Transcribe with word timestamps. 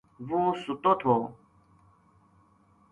وہ 0.27 0.41
ستو 0.63 0.91
تھو 0.99 1.15